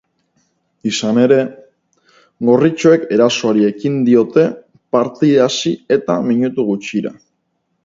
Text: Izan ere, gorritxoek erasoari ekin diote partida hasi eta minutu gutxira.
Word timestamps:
Izan 0.91 1.19
ere, 1.23 1.35
gorritxoek 2.49 3.05
erasoari 3.17 3.67
ekin 3.69 4.01
diote 4.09 4.47
partida 4.97 5.45
hasi 5.51 5.77
eta 5.99 6.19
minutu 6.33 6.69
gutxira. 6.75 7.17